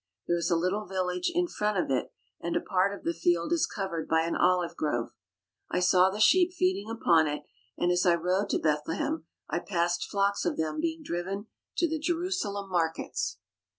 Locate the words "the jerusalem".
11.87-12.71